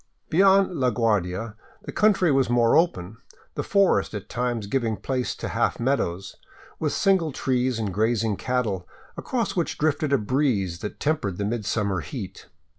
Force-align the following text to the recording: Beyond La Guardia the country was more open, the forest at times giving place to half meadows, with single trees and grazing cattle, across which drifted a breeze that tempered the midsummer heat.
Beyond 0.31 0.79
La 0.79 0.89
Guardia 0.89 1.53
the 1.83 1.91
country 1.91 2.31
was 2.31 2.49
more 2.49 2.75
open, 2.75 3.17
the 3.53 3.61
forest 3.61 4.15
at 4.15 4.29
times 4.29 4.65
giving 4.65 4.97
place 4.97 5.35
to 5.35 5.49
half 5.49 5.79
meadows, 5.79 6.37
with 6.79 6.91
single 6.91 7.31
trees 7.31 7.77
and 7.77 7.93
grazing 7.93 8.35
cattle, 8.35 8.87
across 9.15 9.55
which 9.55 9.77
drifted 9.77 10.11
a 10.11 10.17
breeze 10.17 10.79
that 10.79 10.99
tempered 10.99 11.37
the 11.37 11.45
midsummer 11.45 11.99
heat. 12.01 12.47